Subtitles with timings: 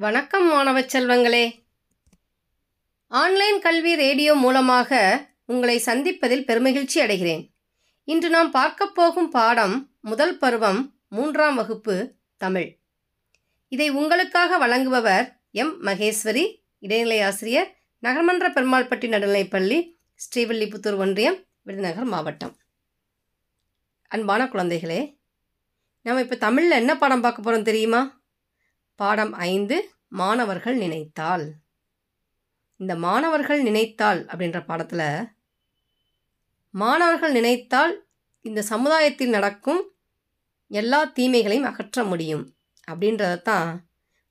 [0.00, 1.52] வணக்கம் மாணவ செல்வங்களே.
[3.08, 7.48] ஆன்லைன் கல்வி ரேடியோ மூலமாக உங்களை சந்திப்பதில் பெருமகிழ்ச்சி அடைகிறேன்.
[8.04, 12.78] இன்று நாம் பார்க்கப் போகும் பாடம் முதல் பருவம் மூன்றாம் வகுப்பு தமிழ்.
[13.68, 15.82] இதை உங்களுக்காக வழங்குபவர் எம்.
[15.82, 19.96] மகேஸ்வரி இடைநிலை ஆசிரியர் நகர்மன்ற பெருமாள்பட்டி நடுநிலைப்பள்ளி
[20.34, 22.56] ஸ்ரீவில்லிபுத்தூர் ஒன்றியம் விருதுநகர் மாவட்டம்.
[24.08, 25.16] அன்பான குழந்தைகளே
[26.02, 28.17] நம்ம இப்போ தமிழில் என்ன பாடம் பார்க்க போகிறோம் தெரியுமா?
[29.00, 29.76] பாடம் ஐந்து
[30.20, 31.46] மாணவர்கள் நினைத்தால்.
[32.76, 35.08] இந்த மாணவர்கள் நினைத்தால் அப்படின்ற பாடத்தில்
[36.74, 37.94] மாணவர்கள் நினைத்தால்
[38.44, 39.82] இந்த சமுதாயத்தில் நடக்கும்
[40.70, 42.44] எல்லா தீமைகளையும் அகற்ற முடியும்
[42.88, 43.70] அப்படின்றத தான்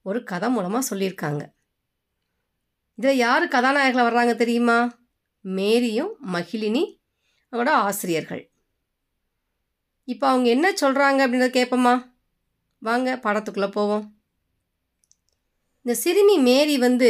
[0.01, 1.41] ஒரு கதை மூலமாக சொல்லியிருக்காங்க.
[2.97, 4.77] இதில் யார் கதாநாயகர்கள் வர்றாங்க தெரியுமா?
[5.45, 6.83] மேரியும் மகிழினி
[7.51, 8.43] அவரோட ஆசிரியர்கள்.
[10.03, 11.95] இப்போ அவங்க என்ன சொல்கிறாங்க அப்படின்றத கேட்போமா
[12.81, 14.16] வாங்க பாடத்துக்குள்ளே போவோம்.
[15.87, 17.09] இந்த சிறுமி மேரி வந்து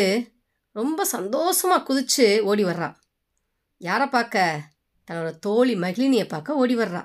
[0.71, 2.89] ரொம்ப சந்தோஷமாக குதித்து ஓடி வர்றா.
[3.77, 4.43] யாரை பார்க்க?
[5.07, 7.01] தன்னோட தோழி மகிழினியை பார்க்க ஓடி வர்றா.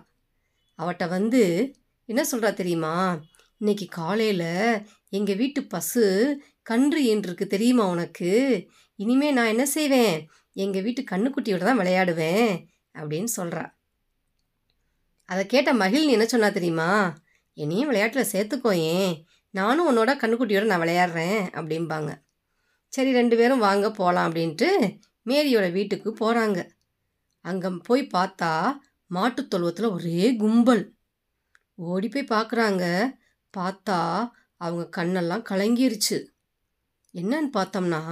[0.79, 1.73] அவட்ட வந்து
[2.05, 2.93] என்ன சொல்கிறா தெரியுமா?
[3.59, 6.05] இன்னைக்கு காலையில் எங்கள் வீட்டு பசு
[6.63, 8.31] கன்று ஈன்றிருக்கு தெரியுமா உனக்கு?
[8.95, 10.29] இனிமே நான் என்ன செய்வேன்?
[10.53, 12.49] எங்கள் வீட்டு கண்ணுக்குட்டியோட தான் விளையாடுவேன்
[12.95, 13.65] அப்படின்னு சொல்கிறா
[15.25, 17.15] அதை கேட்ட மகிழினி என்ன சொன்னா தெரியுமா?
[17.53, 19.13] என்னையும் விளையாட்டில் சேர்த்துக்கோயேன்
[19.55, 22.11] நானும் உன்னோட கண்ணுக்குட்டியோட நான் விளையாடுறேன் அப்படிம்பாங்க.
[22.93, 26.59] சரி ரெண்டு பேரும் வாங்க போகலாம் அப்படின்ட்டு மேரியோட வீட்டுக்கு போகிறாங்க
[27.45, 28.53] அங்கே போய் பார்த்தா
[29.11, 30.85] மாட்டுத் தொழுவத்தில் ஒரே கும்பல்.
[31.75, 32.85] ஓடி போய் பார்க்குறாங்க
[33.57, 33.99] பார்த்தா
[34.57, 36.19] அவங்க கண்ணெல்லாம் கலங்கிருச்சு.
[37.15, 38.03] என்னன்னு பார்த்தோம்னா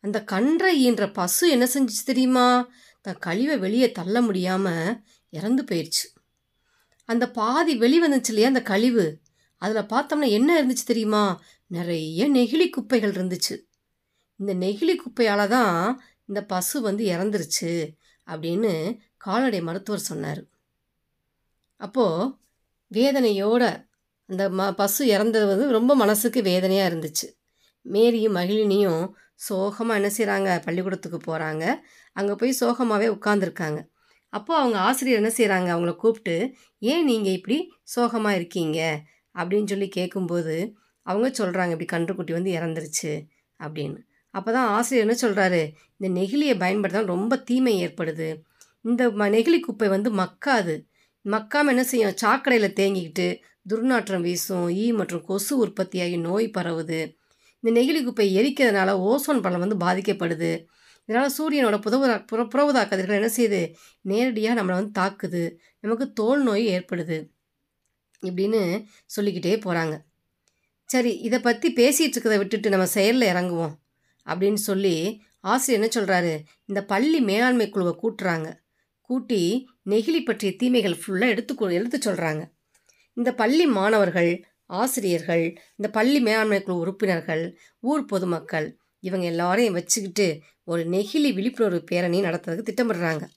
[0.00, 2.46] அந்த கன்றை ஈன்ற பசு என்ன செஞ்சுச்சு தெரியுமா?
[3.04, 6.06] தன் கழிவை வெளியே தள்ள முடியாமல் இறந்து போயிடுச்சு
[7.08, 9.04] அந்த பாதி வெளி வந்துச்சு இல்லையா அந்த கழிவு?
[9.62, 11.22] அதில் பார்த்தோம்னா என்ன இருந்துச்சு தெரியுமா?
[11.70, 13.54] நிறைய நெகிழி குப்பைகள் இருந்துச்சு.
[14.40, 15.74] இந்த நெகிழி குப்பையால் தான்
[16.28, 17.72] இந்த பசு வந்து இறந்துருச்சு
[18.28, 18.72] அப்படின்னு
[19.16, 20.42] கால்நடை மருத்துவர் சொன்னார்.
[21.80, 22.30] அப்போது
[22.90, 23.62] வேதனையோட
[24.28, 27.26] அந்த ம பசு இறந்தது வந்து ரொம்ப மனசுக்கு வேதனையாக இருந்துச்சு.
[27.86, 29.04] மேரியும் மகிழினியும்
[29.46, 31.64] சோகமாக என்ன செய்கிறாங்க பள்ளிக்கூடத்துக்கு போகிறாங்க
[32.16, 33.80] அங்கே போய் சோகமாகவே உட்காந்துருக்காங்க
[34.32, 36.36] அப்போது அவங்க ஆசிரியர் என்ன செய்கிறாங்க அவங்கள கூப்பிட்டு
[36.82, 37.58] ஏன் நீங்கள் இப்படி
[37.94, 38.78] சோகமாக இருக்கீங்க?
[39.34, 40.56] அப்படின்னு சொல்லி கேட்கும்போது
[41.02, 43.12] அவங்க சொல்கிறாங்க இப்படி கன்றுக்குட்டி வந்து இறந்துருச்சு
[43.60, 43.98] அப்படின்னு.
[44.30, 45.60] அப்போ தான் ஆசிரியர் என்ன சொல்கிறாரு
[46.00, 48.28] இந்த நெகிழியை பயன்படுத்தால் ரொம்ப தீமை ஏற்படுது.
[48.80, 50.74] இந்த ம நெகிழி குப்பை வந்து மக்காது.
[51.24, 52.14] மக்காமல் என்ன செய்யும்?
[52.22, 53.28] சாக்கடையில் தேங்கிக்கிட்டு
[53.70, 57.00] துர்நாற்றம் வீசும் ஈ மற்றும் கொசு உற்பத்தியாகி நோய் பரவுது.
[57.64, 60.50] இந்த நெகிழி குப்பை எரிக்கிறதுனால ஓசோன் பலம் வந்து பாதிக்கப்படுது.
[61.08, 63.60] இதனால் சூரியனோட புதவுதா புற புறவுதா கதிர்கள் என்ன செய்யுது?
[64.00, 65.42] நேரடியாக நம்மளை வந்து தாக்குது.
[65.80, 67.18] நமக்கு தோல் நோய் ஏற்படுது.
[68.22, 68.84] இப்படின்னு
[69.16, 70.06] சொல்லிக்கிட்டே போகிறாங்க
[70.84, 73.74] சரி இதை பற்றி பேசிகிட்டு இருக்கிறத விட்டுட்டு நம்ம செயலில் இறங்குவோம்
[74.26, 78.52] அப்படின்னு சொல்லி ஆசிரியர் என்ன சொல்கிறாரு இந்த பள்ளி மேலாண்மை குழுவை கூட்டுறாங்க.
[79.00, 82.50] கூட்டி நெகிழி பற்றிய தீமைகள் ஃபுல்லாக எடுத்து எடுத்து சொல்கிறாங்க
[83.12, 90.84] இந்த பள்ளி மாணவர்கள் ஆசிரியர்கள் இந்த பள்ளி மேலாண்மை குழு உறுப்பினர்கள் ஊர் பொதுமக்கள் இவங்க எல்லாரையும் வச்சுக்கிட்டு ஒரு
[90.84, 93.28] நெகிழி விழிப்புணர்வு பேரணி நடத்துறதுக்கு திட்டமிடுறாங்க.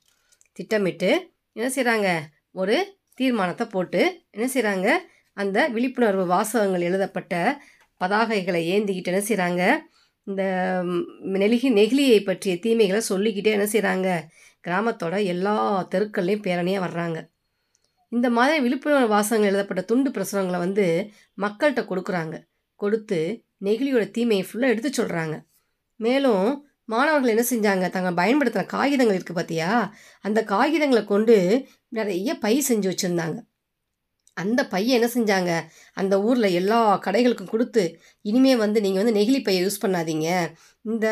[0.53, 2.19] திட்டமிட்டு என்ன செய்கிறாங்க
[2.51, 4.01] ஒரு தீர்மானத்தை போட்டு
[4.35, 4.87] என்ன செய்கிறாங்க
[5.37, 7.33] அந்த விழிப்புணர்வு வாசகங்கள் எழுதப்பட்ட
[8.01, 9.63] பதாகைகளை ஏந்திக்கிட்டு என்ன செய்கிறாங்க
[10.27, 10.43] இந்த
[11.43, 14.09] நெலிகி நெகிழியை பற்றிய தீமைகளை சொல்லிக்கிட்டே என்ன செய்கிறாங்க
[14.63, 15.55] கிராமத்தோட எல்லா
[15.93, 17.19] தெருக்கள்லையும் பேரணியாக வர்றாங்க.
[18.11, 20.85] இந்த மாதிரி விழிப்புணர்வு வாசகங்கள் எழுதப்பட்ட துண்டு பிரசுரங்களை வந்து
[21.37, 22.35] மக்கள்கிட்ட கொடுக்குறாங்க.
[22.79, 23.19] கொடுத்து
[23.67, 25.35] நெகிழியோட தீமையை ஃபுல்லாக எடுத்து சொல்கிறாங்க
[25.99, 26.45] மேலும்
[26.93, 27.85] மாணவர்கள் என்ன செஞ்சாங்க?
[27.95, 29.69] தாங்க பயன்படுத்துகிற காகிதங்கள் இருக்குது பார்த்தியா
[30.25, 31.35] அந்த காகிதங்களை கொண்டு
[31.91, 33.37] நிறைய பை செஞ்சு வச்சுருந்தாங்க.
[34.37, 35.51] அந்த பையை என்ன செஞ்சாங்க?
[36.01, 37.83] அந்த ஊரில் எல்லா கடைகளுக்கும் கொடுத்து
[38.25, 40.27] இனிமே வந்து நீங்கள் வந்து நெகிழி பையை யூஸ் பண்ணாதீங்க.
[40.85, 41.05] இந்த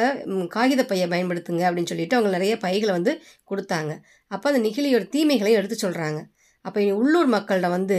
[0.56, 3.13] காகித பையை பயன்படுத்துங்க அப்படின்னு சொல்லிட்டு அவங்க நிறைய பைகளை வந்து
[3.51, 3.91] கொடுத்தாங்க.
[4.31, 6.22] அப்போ அந்த நெகிழியோட தீமைகளையும் எடுத்து சொல்கிறாங்க
[6.66, 7.97] அப்போ இனி உள்ளூர் மக்கள்கிட்ட வந்து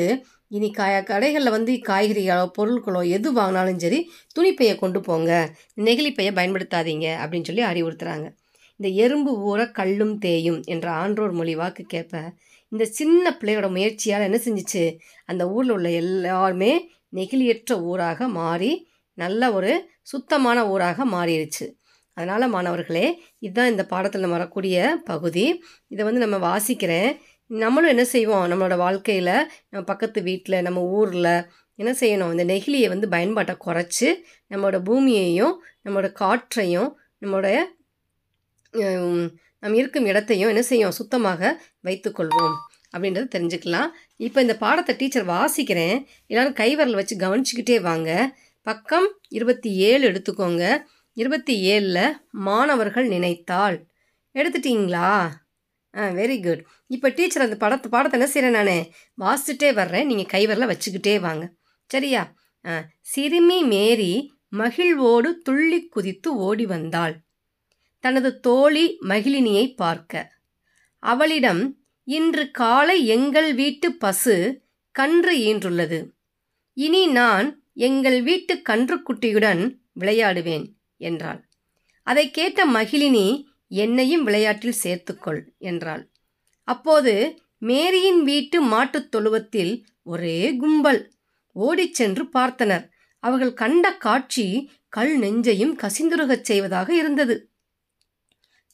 [0.57, 3.99] இனி காய கடைகளில் வந்து காய்கறிகளோ பொருட்களோ எது வாங்கினாலும் சரி
[4.37, 5.31] துணிப்பையை கொண்டு போங்க.
[5.87, 8.27] நெகிழி பையை பயன்படுத்தாதீங்க அப்படின்னு சொல்லி அறிவுறுத்துகிறாங்க
[8.81, 12.15] இந்த எறும்பு ஊற கல்லும் தேயும் என்ற ஆன்றோர் மொழி வாக்கு கேட்ப
[12.72, 14.84] இந்த சின்ன பிள்ளையோட முயற்சியால் என்ன செஞ்சிச்சு?
[15.25, 16.72] அந்த ஊரில் உள்ள எல்லாருமே
[17.17, 18.72] நெகிழியற்ற ஊராக மாறி
[19.19, 19.72] நல்ல ஒரு
[20.03, 21.67] சுத்தமான ஊராக மாறிடுச்சு
[22.17, 23.07] அதனால் மாணவர்களே
[23.45, 24.77] இதுதான் இந்த பாடத்தில் வரக்கூடிய
[25.11, 25.45] பகுதி.
[25.93, 27.11] இதை வந்து நம்ம வாசிக்கிறேன்.
[27.51, 28.47] நம்மளும் என்ன செய்வோம்?
[28.51, 29.34] நம்மளோட வாழ்க்கையில்
[29.71, 31.33] நம்ம பக்கத்து வீட்டில் நம்ம ஊரில்
[31.78, 32.33] என்ன செய்யணும்?
[32.34, 34.09] இந்த நெகிழியை வந்து பயன்பாட்டை குறைச்சி
[34.51, 36.91] நம்மளோட பூமியையும் நம்மளோட காற்றையும்
[37.23, 37.59] நம்மளுடைய
[39.63, 41.41] நம்ம இருக்கும் இடத்தையும் என்ன செய்யும் சுத்தமாக
[41.84, 42.56] வைத்துக்கொள்வோம்
[42.92, 43.91] அப்படின்றத தெரிஞ்சுக்கலாம்.
[44.16, 45.97] இப்போ இந்த பாடத்தை டீச்சர் வாசிக்கிறேன்.
[46.27, 48.10] எல்லாரும் கைவரல் வச்சு கவனிச்சுக்கிட்டே வாங்க.
[48.66, 50.65] பக்கம் இருபத்தி ஏழு எடுத்துக்கோங்க.
[51.12, 53.78] இருபத்தி ஏழில் மாணவர்கள் நினைத்தால்
[54.34, 55.12] எடுத்துட்டீங்களா?
[55.97, 58.84] ஆ வெரி குட் இப்போ டீச்சர் அந்த படத்தை பாடத்தை என்ன செய்கிறேன் நான்?
[59.18, 60.06] வாசிச்சுட்டே வர்றேன்.
[60.06, 61.44] நீங்கள் கைவரில் வச்சுக்கிட்டே வாங்க.
[61.91, 62.22] சரியா?
[62.66, 64.12] ஆ சிறுமி மேரி
[64.48, 67.15] மகிழ்வோடு துள்ளி குதித்து ஓடி வந்தாள்.
[68.04, 70.40] தனது தோழி மகிழினியை பார்க்க.
[71.01, 76.11] அவளிடம் இன்று காலை எங்கள் வீட்டு பசு கன்று ஈன்றுள்ளது.
[76.73, 80.67] இனி நான் எங்கள் வீட்டு கன்றுக்குட்டியுடன் விளையாடுவேன்
[80.97, 81.49] என்றாள்.
[82.03, 86.11] அதை கேட்ட மகிழினி என்னையும் விளையாட்டில் சேர்த்துக்கொள் என்றாள்.
[86.65, 91.13] அப்போது மேரியின் வீட்டு மாட்டுத் தொழுவத்தில் ஒரே கும்பல்.
[91.53, 92.89] ஓடிச் சென்று பார்த்தனர்.
[93.19, 97.51] அவர்கள் கண்ட காட்சி கல் நெஞ்சையும் கசிந்துருகச் செய்வதாக இருந்தது.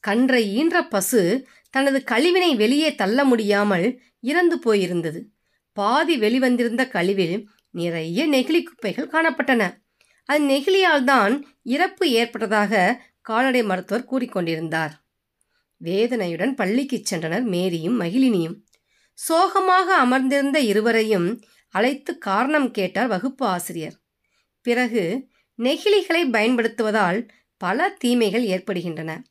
[0.00, 5.20] கன்றை ஈன்ற பசு தனது கழிவினை வெளியே தள்ள முடியாமல் இறந்து போயிருந்தது.
[5.72, 9.62] பாதி வெளிவந்திருந்த கழிவில் நிறைய நெகிழி குப்பைகள் காணப்பட்டன.
[10.24, 14.94] அது நெகிழியால் தான் இறப்பு ஏற்பட்டதாக கால்நடை மருத்துவர் கூறிக்கொண்டிருந்தார்.
[15.76, 18.56] வேதனையுடன் பள்ளிக்குச் சென்றனர் மேரியும் மகிழினியும்.
[19.14, 21.28] சோகமாக அமர்ந்திருந்த இருவரையும்
[21.74, 23.96] அழைத்து காரணம் கேட்டார் வகுப்பு ஆசிரியர்.
[24.62, 25.28] பிறகு
[25.58, 29.22] நெகிழிகளை பயன்படுத்துவதால் பல தீமைகள் ஏற்படுகின்றன.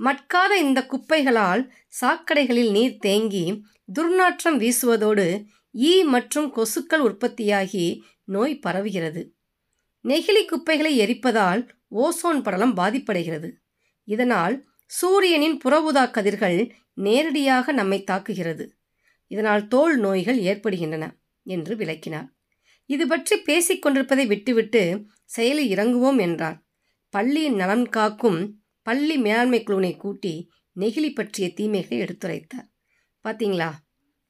[0.00, 1.62] மட்காத இந்த குப்பைகளால்
[2.00, 3.62] சாக்கடைகளில் நீர் தேங்கி
[3.98, 5.44] துர்நாற்றம் வீசுவதோடு
[5.74, 9.22] ஈ மற்றும் கொசுக்கள் உற்பத்தியாகி நோய் பரவுகிறது.
[10.04, 13.50] நெகிழி குப்பைகளை எரிப்பதால் ஓசோன் படலம் பாதிப்படைகிறது.
[14.04, 18.64] இதனால் சூரியனின் புறவுதா கதிர்கள் நேரடியாக நம்மை தாக்குகிறது.
[19.26, 21.04] இதனால் தோல் நோய்கள் ஏற்படுகின்றன
[21.46, 22.28] என்று விளக்கினார்.
[22.86, 24.82] இது பற்றி பேசிக் கொண்டிருப்பதை விட்டுவிட்டு
[25.24, 26.58] செயலில் இறங்குவோம் என்றார்.
[27.14, 28.40] பள்ளியின் நலன் காக்கும்
[28.90, 30.34] பள்ளி மேலாண்மை குழுவினை கூட்டி
[30.76, 32.68] நெகிழி பற்றிய தீமைகளை எடுத்துரைத்தார்.
[33.24, 33.68] பார்த்தீங்களா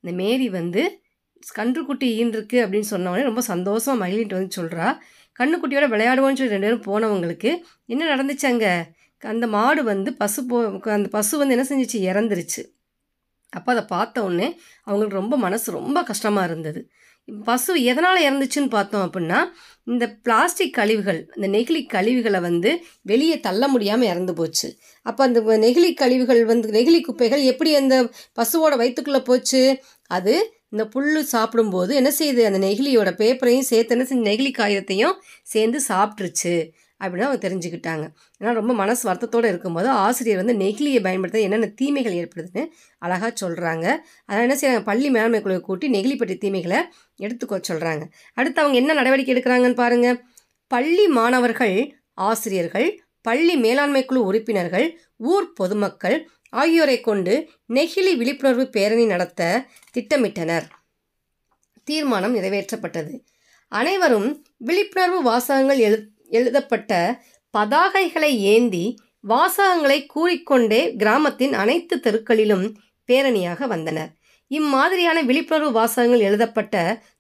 [0.05, 0.83] இந்த மேரி வந்து
[1.59, 4.87] கன்றுக்குட்டி ஈன்றிருக்கு அப்படின்னு சொன்னவொடனே ரொம்ப சந்தோஷமாக மகிழின்ட்டு வந்து சொல்கிறா
[5.41, 7.51] கண்ணுக்குட்டியோட விளையாடுவோன்னு சொல்லி ரெண்டு பேரும் போனவங்களுக்கு
[7.87, 8.73] என்ன நடந்துச்சு அங்கே?
[9.23, 10.59] அந்த மாடு வந்து பசு போ
[10.97, 11.99] அந்த பசு வந்து என்ன செஞ்சிச்சு?
[12.11, 12.63] இறந்துருச்சு.
[13.53, 14.49] அப்போ அதை பார்த்த உடனே
[14.87, 16.81] அவங்களுக்கு ரொம்ப மனசு ரொம்ப கஷ்டமாக இருந்தது.
[17.29, 19.41] பசு எதனால் இறந்துச்சுன்னு பார்த்தோம் அப்படின்னா
[19.87, 22.71] இந்த பிளாஸ்டிக் கழிவுகள் இந்த நெகிழி கழிவுகளை வந்து
[23.03, 24.69] வெளியே தள்ள முடியாமல் இறந்து போச்சு.
[25.07, 27.97] அப்போ அந்த நெகிழி கழிவுகள் வந்து நெகிழி குப்பைகள் எப்படி அந்த
[28.41, 29.63] பசுவோட வயிற்றுக்குள்ளே போச்சு?
[30.11, 30.35] அது
[30.71, 32.43] இந்த புல் சாப்பிடும்போது என்ன செய்யுது?
[32.51, 36.55] அந்த நெகிழியோட பேப்பரையும் சேர்த்து என்ன செஞ்சு நெகிழி காகிதத்தையும் சேர்ந்து சாப்பிட்ருச்சு
[37.03, 38.05] அப்படின்னு அவங்க தெரிஞ்சுக்கிட்டாங்க.
[38.41, 42.65] ஏன்னா ரொம்ப மனசு வருத்தத்தோடு இருக்கும்போது ஆசிரியர் வந்து நெகிழியை பயன்படுத்த என்னென்ன தீமைகள் ஏற்படுதுன்னு
[42.99, 43.87] அழகாக சொல்கிறாங்க
[44.27, 46.81] அதனால் என்ன செய்கிறாங்க பள்ளி மேலாண்மை குழுவை கூட்டி நெகிழி பற்றிய தீமைகளை
[47.21, 48.05] எடுத்துக்கோ சொல்கிறாங்க
[48.35, 50.19] அடுத்து அவங்க என்ன நடவடிக்கை எடுக்கிறாங்கன்னு பாருங்கள்
[50.71, 51.77] பள்ளி மாணவர்கள்
[52.29, 52.89] ஆசிரியர்கள்
[53.29, 54.87] பள்ளி மேலாண்மை குழு உறுப்பினர்கள்
[55.33, 56.19] ஊர் பொதுமக்கள்
[56.61, 57.35] ஆகியோரை கொண்டு
[57.69, 59.41] நெகிழி விழிப்புணர்வு பேரணி நடத்த
[59.95, 60.67] திட்டமிட்டனர்.
[61.89, 63.15] தீர்மானம் நிறைவேற்றப்பட்டது.
[63.73, 64.29] அனைவரும்
[64.69, 65.99] விழிப்புணர்வு வாசகங்கள் எழு
[66.31, 66.93] எழுதப்பட்ட
[67.55, 68.85] பதாகைகளை ஏந்தி
[69.29, 72.67] வாசகங்களை கூறிக்கொண்டே கிராமத்தின் அனைத்து தெருக்களிலும்
[73.09, 74.11] பேரணியாக வந்தனர்.
[74.51, 76.75] இம்மாதிரியான விழிப்புணர்வு வாசகங்கள் எழுதப்பட்ட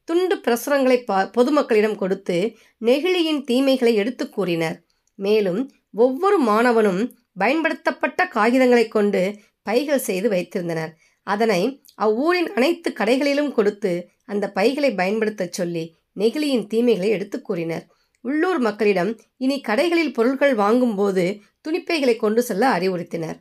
[0.04, 2.36] துண்டு பிரசுரங்களை பா பொதுமக்களிடம் கொடுத்து
[2.80, 4.76] நெகிழியின் தீமைகளை எடுத்து கூறினர்.
[5.18, 5.60] மேலும்
[5.94, 7.02] ஒவ்வொரு மாணவனும்
[7.38, 9.22] பயன்படுத்தப்பட்ட காகிதங்களை கொண்டு
[9.62, 10.92] பைகள் செய்து வைத்திருந்தனர்.
[11.26, 11.60] அதனை
[12.06, 13.92] அவ்வூரின் அனைத்து கடைகளிலும் கொடுத்து
[14.24, 15.84] அந்த பைகளை பயன்படுத்தச் சொல்லி
[16.18, 17.84] நெகிழியின் தீமைகளை எடுத்து கூறினர்.
[18.24, 21.24] உள்ளூர் மக்களிடம் இனி கடைகளில் பொருட்கள் வாங்கும்போது
[21.68, 23.38] துணிப்பைகளை கொண்டு செல்ல அறிவுறுத்தினர்.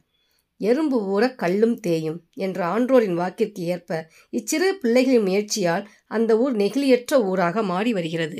[0.61, 7.63] எறும்பு ஊற கல்லும் தேயும் என்ற ஆன்றோரின் வாக்கிற்கு ஏற்ப இச்சிறு பிள்ளைகளின் முயற்சியால் அந்த ஊர் நெகிழியற்ற ஊராக
[7.63, 8.39] மாறி வருகிறது.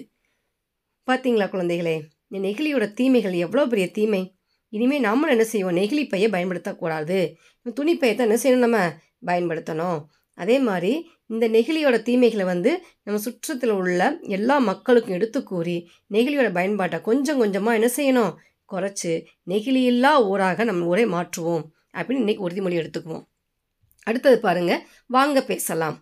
[1.08, 1.96] பார்த்தீங்களா குழந்தைகளே
[2.28, 4.22] இந்த நெகிழியோட தீமைகள் எவ்வளோ பெரிய தீமை.
[4.74, 5.76] இனிமேல் நம்மளும் என்ன செய்வோம்?
[5.76, 7.20] நெகிழிப்பையை பயன்படுத்தக்கூடாது.
[7.66, 8.80] துணிப்பையை தான் என்ன செய்யணும் நம்ம?
[9.26, 10.00] பயன்படுத்தணும்.
[10.40, 10.92] அதே மாதிரி
[11.28, 12.72] இந்த நெகிழியோட தீமைகளை வந்து
[13.04, 14.02] நம்ம சுற்றத்தில் உள்ள
[14.38, 15.78] எல்லா மக்களுக்கும் எடுத்து கூறி
[16.12, 18.34] நெகிழியோட பயன்பாட்டை கொஞ்சம் கொஞ்சமாக என்ன செய்யணும்?
[18.74, 19.14] குறைச்சி
[19.48, 21.64] நெகிழியில்லா ஊராக நம்ம ஊரை மாற்றுவோம்
[21.98, 23.26] அப்படின்னு இன்றைக்கி உறுதிமொழி எடுத்துக்குவோம்.
[24.08, 25.98] அடுத்தது பாருங்கள் வாங்க பேசலாம்.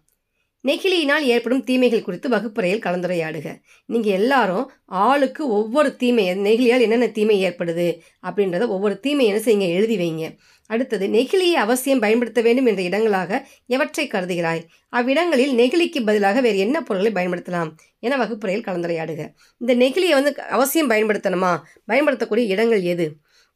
[0.63, 3.47] நெகிழியினால் ஏற்படும் தீமைகள் குறித்து வகுப்பறையில் கலந்துரையாடுக.
[3.85, 7.87] நீங்கள் எல்லாரும் ஆளுக்கு ஒவ்வொரு தீமை நெகிழியால் என்னென்ன தீமை ஏற்படுது
[8.27, 10.25] அப்படின்றத ஒவ்வொரு தீமை என்ன செய்யுங்க எழுதி வைங்க.
[10.69, 13.31] அடுத்தது நெகிழியை அவசியம் பயன்படுத்த வேண்டும் என்ற இடங்களாக
[13.67, 14.61] எவற்றை கருதுகிறாய்?
[14.89, 19.21] அவ்விடங்களில் நெகிழிக்கு பதிலாக வேறு என்ன பொருட்களை பயன்படுத்தலாம் என வகுப்பறையில் கலந்துரையாடுக.
[19.57, 21.53] இந்த நெகிழியை வந்து அவசியம் பயன்படுத்தணுமா?
[21.85, 23.07] பயன்படுத்தக்கூடிய இடங்கள் எது?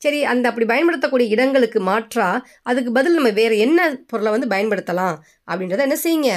[0.01, 2.27] சரி அந்த அப்படி பயன்படுத்தக்கூடிய இடங்களுக்கு மாற்றா
[2.63, 5.17] அதுக்கு பதில் நம்ம வேறு என்ன பொருளை வந்து பயன்படுத்தலாம்
[5.51, 6.31] அப்படின்றத என்ன செய்யுங்க?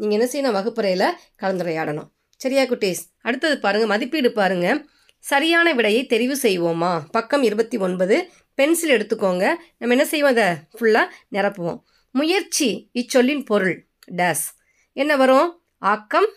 [0.00, 0.52] நீங்கள் என்ன செய்யணும்?
[0.52, 2.08] வகுப்பறையில் கலந்துரையாடணும்.
[2.36, 3.02] சரியா குட்டீஸ்?
[3.20, 4.88] அடுத்தது பாருங்கள் மதிப்பீடு பாருங்கள்
[5.18, 7.02] சரியான விடையை தெரிவு செய்வோமா?
[7.10, 9.54] பக்கம் இருபத்தி ஒன்பது பென்சில் எடுத்துக்கோங்க.
[9.78, 10.30] நம்ம என்ன செய்வோம்?
[10.30, 11.82] அதை ஃபுல்லாக நிரப்புவோம்.
[12.10, 14.46] முயற்சி இச்சொல்லின் பொருள் டேஸ்
[14.92, 15.62] என்ன வரும்?
[15.78, 16.30] ஆக்கம்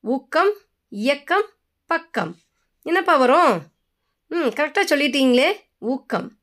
[0.00, 0.52] ஊக்கம்
[0.88, 1.46] இயக்கம்
[1.86, 2.36] பக்கம்.
[2.82, 3.62] என்னப்பா வரும்?
[4.26, 6.38] ம் கரெக்டாக சொல்லிட்டீங்களே ஊக்கம்.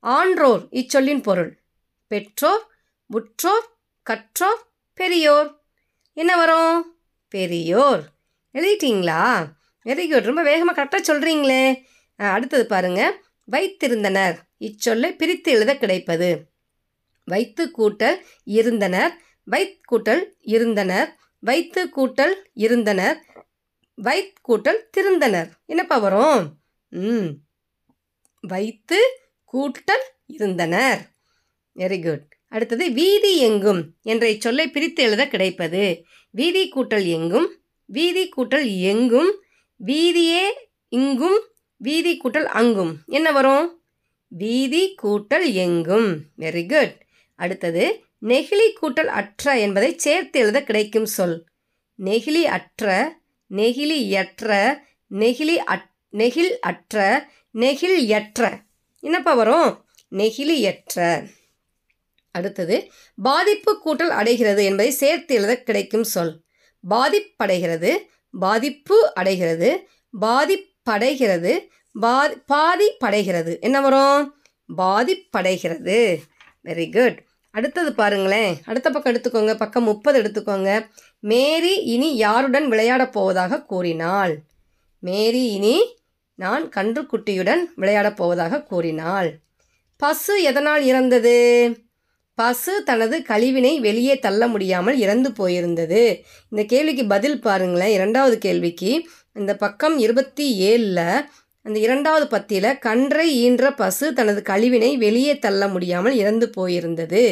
[0.00, 1.62] ஆன்றோர் இச்சொல்லின் பொருள்.
[2.06, 2.66] பெற்றோர்
[3.06, 3.66] உற்றோர்
[4.02, 4.62] கற்றோர்
[4.94, 5.64] பெரியோர்.
[6.16, 6.98] என்ன வரும்?
[7.28, 8.02] பெரியோர்.
[8.54, 9.46] எழுதிட்டீங்களா?
[9.84, 10.24] Very good.
[10.24, 11.82] ரொம்ப வேகமாக கரெக்டாக சொல்கிறீங்களே
[12.16, 13.20] அடுத்தது பாருங்க.
[13.52, 14.36] வைத்திருந்தனர்.
[14.60, 16.50] இச்சொல்லை பிரித்து எழுத கிடைப்பது.
[17.24, 19.20] வைத்து கூட்டல் இருந்தனர்.
[19.44, 21.16] வைத் கூட்டல் இருந்தனர்.
[21.38, 23.24] வைத்து கூட்டல் இருந்தனர்.
[23.94, 25.50] வைத் கூட்டல் திருந்தனர்.
[25.66, 26.58] என்னப்பா வரும்?
[26.88, 27.28] ம்.
[28.40, 29.18] வைத்து
[29.52, 31.06] கூட்டல் இருந்தனர்.
[31.76, 32.35] Very good.
[32.48, 36.04] அடுத்தது வீதி எங்கும் என்ற இச்சொல்லை பிரித்து எழுத கிடைப்பது.
[36.30, 39.42] வீதி கூட்டல் எங்கும் வீதி கூட்டல் எங்கும்
[39.86, 40.48] வீதியே
[40.88, 41.40] இங்கும்
[41.76, 42.98] வீதி கூட்டல் அங்கும்.
[43.06, 43.80] என்ன வரும்?
[44.28, 46.22] வீதி கூட்டல் எங்கும்.
[46.38, 51.44] வெரி குட் அடுத்தது நெகிழி கூட்டல் அற்ற என்பதை சேர்த்து எழுத கிடைக்கும் சொல்.
[52.04, 53.16] நெகிழி அற்ற
[53.50, 58.62] நெகிழி எற்ற நெகிழி அட் நெகிழ் அற்ற நெகிழ் எற்ற.
[59.00, 59.84] என்னப்பா வரும்?
[60.10, 61.26] நெகிழி எற்ற.
[62.36, 62.90] அடுத்தது
[63.22, 66.32] பாதிப்பு கூட்டல் அடைகிறது என்பதை சேர்த்து எழுத கிடைக்கும் சொல்.
[66.90, 67.90] பாதிப்படைகிறது
[68.30, 69.88] பாதிப்பு அடைகிறது
[70.20, 71.54] பாதிப்படைகிறது
[71.92, 73.60] பாதி பாதிப்படைகிறது.
[73.60, 74.34] என்ன வரும்?
[74.76, 76.20] பாதிப்படைகிறது.
[76.64, 78.56] வெரி குட் அடுத்தது பாருங்களேன்.
[78.64, 79.54] அடுத்த பக்கம் எடுத்துக்கோங்க.
[79.54, 80.88] பக்கம் முப்பது எடுத்துக்கோங்க.
[81.20, 84.34] மேரி இனி யாருடன் விளையாடப் போவதாக கூறினாள்?
[84.98, 85.96] மேரி இனி
[86.34, 89.30] நான் கன்றுக்குட்டியுடன் விளையாடப் போவதாக கூறினாள்.
[89.96, 91.36] பசு எதனால் இறந்தது?
[92.38, 96.02] பசு தனது கழிவினை வெளியே தள்ள முடியாமல் இறந்து போயிருந்தது.
[96.50, 97.92] இந்த கேள்விக்கு பதில் பாருங்களேன்.
[97.92, 98.90] இரண்டாவது கேள்விக்கு
[99.32, 101.26] இந்த பக்கம் இருபத்தி ஏழில்
[101.62, 107.22] அந்த இரண்டாவது பத்தியில் கன்றை ஈன்ற பசு தனது கழிவினை வெளியே தள்ள முடியாமல் இறந்து போயிருந்தது.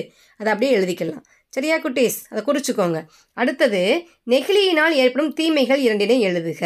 [0.40, 1.25] அதை அப்படியே எழுதிக்கலாம்.
[1.49, 2.16] சரியா குட்டீஸ்?
[2.30, 3.00] அதை குறிச்சுக்கோங்க.
[3.32, 3.82] அடுத்தது
[4.30, 6.62] நெகிழியினால் ஏற்படும் தீமைகள் இரண்டினை எழுதுக.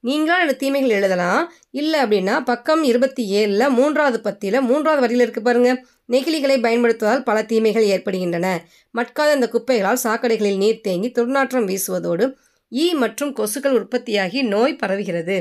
[0.00, 1.52] நீங்களும் அந்த தீமைகள் எழுதலாம்?
[1.70, 5.78] இல்லை அப்படின்னா பக்கம் இருபத்தி ஏழில் மூன்றாவது பத்தியில் மூன்றாவது வரியில் இருக்குது பாருங்கள்
[6.12, 8.46] நெகிழிகளை பயன்படுத்துவதால் பல தீமைகள் ஏற்படுகின்றன.
[8.90, 12.34] மட்காத இந்த குப்பைகளால் சாக்கடைகளில் நீர் தேங்கி துர்நாற்றம் வீசுவதோடு
[12.68, 15.36] ஈ மற்றும் கொசுக்கள் உற்பத்தியாகி நோய் பரவுகிறது.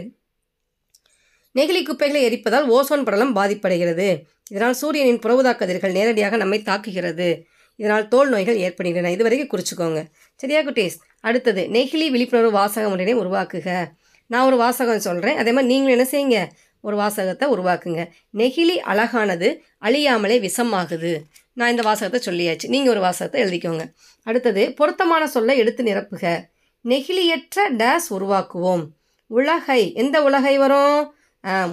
[1.56, 4.22] நெகிழி குப்பைகளை எரிப்பதால் ஓசோன் படலம் பாதிப்படைகிறது.
[4.50, 7.42] இதனால் சூரியனின் புறவுதா கதிர்கள் நேரடியாக நம்மை தாக்குகிறது.
[7.76, 9.12] இதனால் தோல் நோய்கள் ஏற்படுகின்றன.
[9.12, 10.06] இது வரைக்கும் குறிச்சுக்கோங்க.
[10.36, 10.98] சரியா குட்டீஸ்?
[11.20, 13.92] அடுத்தது நெகிழி விழிப்புணர்வு வாசக முறையினை உருவாக்குக.
[14.28, 16.52] நான் ஒரு வாசகம் சொல்கிறேன் அதே மாதிரி நீங்களும் என்ன செய்யுங்க?
[16.86, 18.02] ஒரு வாசகத்தை உருவாக்குங்க.
[18.40, 19.50] நெகிழி அழகானது
[19.82, 21.12] அழியாமலே விஷமாகுது.
[21.60, 22.68] நான் இந்த வாசகத்தை சொல்லியாச்சு.
[22.74, 23.84] நீங்கள் ஒரு வாசகத்தை எழுதிக்கோங்க.
[24.24, 26.26] அடுத்தது பொருத்தமான சொல்லை எடுத்து நிரப்புக.
[26.86, 28.84] நெகிழியற்ற டேஸ் உருவாக்குவோம்.
[29.28, 31.14] உலகை எந்த உலகை வரும்?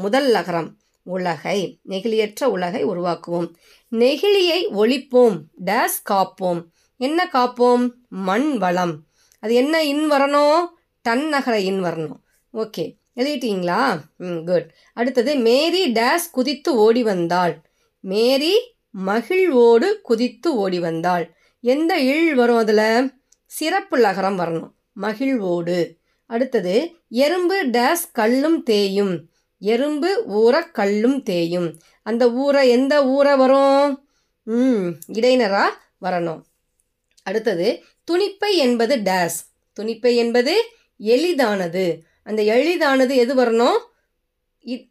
[0.00, 0.70] முதல் நகரம்.
[1.02, 3.48] உலகை நெகிழியற்ற உலகை உருவாக்குவோம்.
[3.92, 5.36] நெகிழியை ஒழிப்போம்.
[5.68, 6.60] டேஸ் காப்போம்.
[7.00, 7.84] என்ன காப்போம்?
[8.28, 8.94] மண் வளம்.
[9.42, 10.64] அது என்ன இன் வரணும்
[11.04, 12.16] டன் நகர இன் வரணும்
[12.54, 12.84] ஓகே.
[13.16, 14.00] எழுதிட்டீங்களா?
[14.16, 17.62] ம் குட் அடுத்தது மேரி டேஸ் குதித்து ஓடி வந்தாள்.
[18.00, 21.36] மேரி மகிழ்வோடு குதித்து ஓடி வந்தாள்.
[21.60, 23.12] எந்த இல் வரும் அதில்?
[23.46, 24.72] சிறப்பு லகரம் வரணும்.
[24.92, 29.28] மகிழ்வோடு அடுத்தது எறும்பு டேஸ் கல்லும் தேயும்.
[29.58, 31.78] எறும்பு ஊற கல்லும் தேயும்.
[32.02, 34.08] அந்த ஊரை எந்த ஊரை வரும்?
[34.42, 35.64] ம் இடைநரா
[36.02, 36.42] வரணும்.
[37.22, 39.38] அடுத்தது துணிப்பை என்பது டேஸ்.
[39.80, 40.64] துணிப்பை என்பது
[40.98, 42.04] எளிதானது.
[42.22, 43.78] அந்த எளிதானது எது வரணும்?
[44.66, 44.90] இ-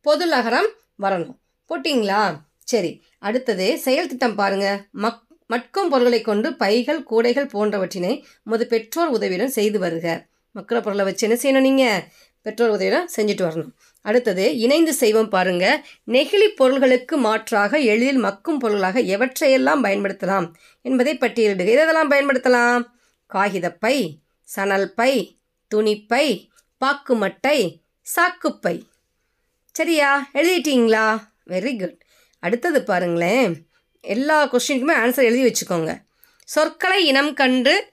[0.00, 0.68] பொது லகரம்
[1.02, 1.36] வரணும்.
[1.68, 2.36] போட்டிங்களா?
[2.58, 3.02] சரி.
[3.18, 9.78] அடுத்தது செயல் திட்டம் பாருங்கள் மக் மட்கும் பொருள்களை கொண்டு பைகள் கூடைகள் போன்றவற்றினை முதல் பெற்றோர் உதவியுடன் செய்து
[9.78, 10.26] வருக.
[10.52, 12.02] மக்கிற பொருளை வச்சு என்ன செய்யணும் நீங்கள்
[12.42, 13.70] பெற்றோர் உதவியுடன் செஞ்சுட்டு வரணும்.
[14.00, 15.86] அடுத்தது இணைந்து செய்வோம் பாருங்க.
[16.06, 20.52] நெகிழி பொருள்களுக்கு மாற்றாக எளிதில் மக்கும் பொருள்களாக எவற்றையெல்லாம் பயன்படுத்தலாம்?
[20.82, 21.78] என்பதை பட்டியலிடுக.
[21.78, 22.82] எதெல்லாம் பயன்படுத்தலாம்?
[23.26, 25.38] காகிதப்பை சணல் பை
[25.74, 26.48] துணிப்பை
[26.84, 28.82] பாக்குமட்டை சாக்குப்பை.
[29.72, 30.28] சரியா?
[30.34, 31.06] எழுதிட்டீங்களா?
[31.46, 32.02] வெரி குட்
[32.38, 33.66] அடுத்தது பாருங்களேன்.
[34.00, 36.02] எல்லா கொஸ்டினுக்குமே ஆன்சர் எழுதி வச்சுக்கோங்க.
[36.44, 37.92] சொற்களை இனம் கண்டு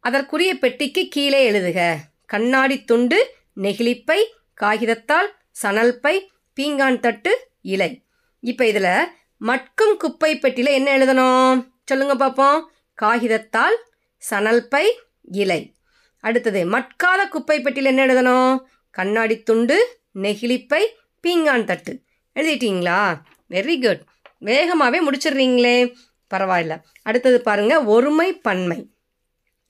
[0.00, 1.96] அதற்குரிய பெட்டிக்கு கீழே எழுதுக.
[2.26, 4.24] கண்ணாடி துண்டு நெகிழிப்பை
[4.60, 8.02] காகிதத்தால் சணல்பை பீங்கான் தட்டு இலை.
[8.40, 9.06] இப்போ இதில்
[9.40, 11.70] மட்கும் குப்பை பெட்டியில் என்ன எழுதணும்?
[11.84, 12.70] சொல்லுங்க பார்ப்போம்
[13.02, 13.76] காகிதத்தால்
[14.18, 15.74] சணல்பை இலை.
[16.20, 18.62] அடுத்தது மட்கால குப்பை பெட்டியில் என்ன எழுதணும்?
[18.90, 20.80] கண்ணாடி துண்டு நெகிழிப்பை
[21.26, 22.02] பீங்கான் தட்டு.
[22.34, 23.20] எழுதிட்டீங்களா?
[23.50, 24.04] வெரி குட்
[24.38, 25.94] வேகமாகவே முடிச்சிடுறீங்களே.
[26.34, 26.80] பரவாயில்ல.
[27.02, 28.90] அடுத்தது பாருங்கள் ஒருமை பன்மை.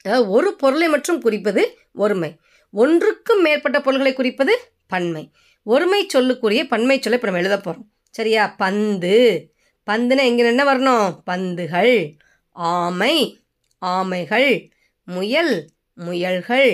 [0.02, 2.38] அதாவது ஒரு பொருளை மட்டும் குறிப்பது ஒருமை.
[2.70, 5.32] ஒன்றுக்கும் மேற்பட்ட பொருள்களை குறிப்பது பன்மை.
[5.62, 8.54] ஒருமை சொல்லுக்குரிய பன்மை சொல்லை இப்போ நம்ம எழுத போகிறோம் சரியா?
[8.58, 9.48] பந்து.
[9.90, 11.18] பந்துனா எங்கே என்ன வரணும்?
[11.24, 12.16] பந்துகள்.
[12.50, 13.38] ஆமை.
[13.86, 14.70] ஆமைகள்.
[15.04, 15.68] முயல்.
[16.04, 16.70] முயல்கள்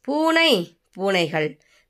[0.00, 0.50] பூனை
[0.92, 1.48] பூனைகள்.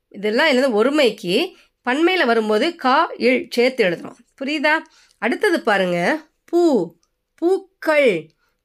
[0.09, 0.75] இதெல்லாம் என்னது?
[0.79, 1.35] ஒருமைக்கு
[1.81, 4.17] பன்மையில் வரும்போது கா இல் சேர்த்து எழுதுறோம்.
[4.41, 4.75] புரியுதா?
[5.21, 5.97] அடுத்தது பாருங்க.
[6.45, 6.61] பூ
[7.35, 8.09] பூக்கள்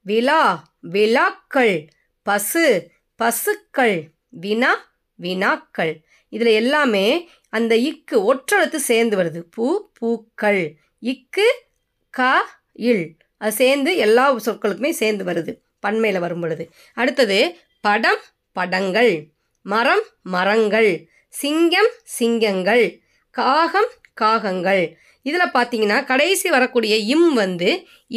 [0.07, 0.43] விழா
[0.81, 1.75] விழாக்கள்
[2.23, 2.64] பசு
[3.21, 3.97] பசுக்கள்
[4.29, 4.73] வினா
[5.23, 5.93] வினாக்கள்.
[6.33, 7.07] இதில் எல்லாமே
[7.49, 9.41] அந்த இக்கு ஒற்றெழுத்து சேர்ந்து வருது.
[9.50, 10.62] பூ பூக்கள்.
[11.02, 11.49] இக்கு
[12.11, 12.33] கா
[12.73, 13.05] இல்.
[13.38, 16.64] அது சேர்ந்து எல்லா சொற்களுக்குமே சேர்ந்து வருது பன்மையில் வரும் பொழுது
[16.95, 17.38] அடுத்தது
[17.85, 18.21] படம்
[18.57, 19.12] படங்கள்.
[19.67, 20.91] மரம் மரங்கள்.
[21.35, 22.85] சிங்கம் சிங்கங்கள்.
[23.37, 24.83] காகம் காகங்கள்.
[25.27, 27.71] இதில் பார்த்தீங்கன்னா கடைசி வரக்கூடிய இம் வந்து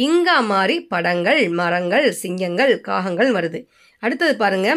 [0.06, 3.60] இங்கா மாறி படங்கள் மரங்கள் சிங்கங்கள் காகங்கள் வருது.
[4.02, 4.70] அடுத்தது பாருங்க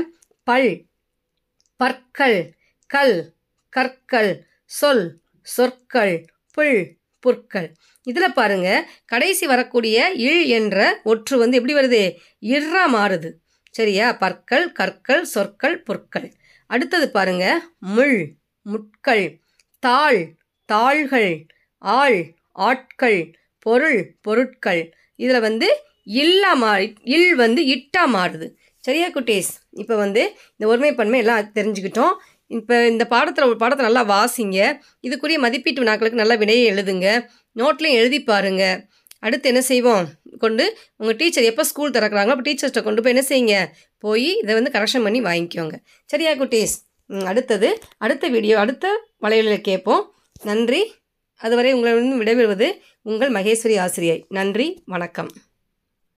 [0.43, 0.71] பல்
[1.79, 2.39] பற்கள்
[2.89, 3.17] கல்
[3.73, 4.31] கற்கள்
[4.65, 5.05] சொல்
[5.41, 6.15] சொற்கள்
[6.57, 6.79] புல்
[7.19, 7.69] புற்கள்.
[8.07, 8.69] இதில் பாருங்க
[9.05, 12.03] கடைசி வரக்கூடிய இல் என்ற ஒற்று வந்து எப்படி வருது?
[12.41, 13.29] இர்ரா மாறுது.
[13.69, 14.13] சரியா?
[14.13, 16.27] பற்கள் கற்கள் சொற்கள் பொற்கள்.
[16.67, 17.45] அடுத்தது பாருங்க.
[17.79, 19.41] முள் முட்கள்.
[19.79, 20.35] தாள்
[20.65, 21.45] தாள்கள்.
[21.77, 22.19] ஆள்
[22.51, 23.19] ஆட்கள்.
[23.59, 24.81] பொருள் பொருட்கள்.
[25.15, 25.67] இதில் வந்து
[26.03, 26.77] இல்லா மா
[27.15, 28.47] இல் வந்து இட்டா மாறுது.
[28.83, 29.51] சரியா குட்டீஸ்?
[29.71, 30.21] இப்போ வந்து
[30.55, 32.13] இந்த ஒருமைப்பன்மை எல்லாம் தெரிஞ்சுக்கிட்டோம்.
[32.47, 34.59] இப்போ இந்த பாடத்தில் ஒரு பாடத்தை நல்லா வாசிங்க.
[35.07, 37.07] இதுக்குரிய மதிப்பீட்டு வினாக்களுக்கு நல்லா விடையை எழுதுங்க.
[37.55, 38.77] நோட்லையும் எழுதி பாருங்கள்
[39.19, 40.05] அடுத்து என்ன செய்வோம்?
[40.39, 43.55] கொண்டு உங்கள் டீச்சர் எப்போ ஸ்கூல் திறக்கிறாங்களோ அப்போ டீச்சர்கிட்ட கொண்டு போய் என்ன செய்யுங்க?
[43.97, 45.75] போய் இதை வந்து கரெக்ஷன் பண்ணி வாங்கிக்கோங்க.
[46.05, 46.75] சரியா குட்டீஸ்?
[47.25, 48.85] அடுத்தது அடுத்த வீடியோ அடுத்த
[49.21, 50.03] வளையலில் கேட்போம்.
[50.43, 50.81] நன்றி.
[51.35, 52.67] அதுவரை உங்களை விடைபெறுவது
[53.01, 54.25] உங்கள் மகேஸ்வரி ஆசிரியை.
[54.29, 55.31] நன்றி வணக்கம்.